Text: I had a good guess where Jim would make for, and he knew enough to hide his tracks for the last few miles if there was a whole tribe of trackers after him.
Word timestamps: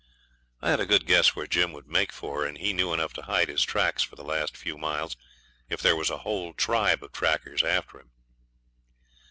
I 0.63 0.71
had 0.71 0.79
a 0.79 0.87
good 0.87 1.05
guess 1.05 1.35
where 1.35 1.45
Jim 1.45 1.73
would 1.73 1.85
make 1.87 2.11
for, 2.11 2.43
and 2.43 2.57
he 2.57 2.73
knew 2.73 2.91
enough 2.91 3.13
to 3.13 3.21
hide 3.21 3.49
his 3.49 3.61
tracks 3.61 4.01
for 4.01 4.15
the 4.15 4.23
last 4.23 4.57
few 4.57 4.75
miles 4.75 5.15
if 5.69 5.79
there 5.79 5.95
was 5.95 6.09
a 6.09 6.17
whole 6.25 6.53
tribe 6.55 7.03
of 7.03 7.11
trackers 7.11 7.61
after 7.61 7.99
him. 7.99 8.09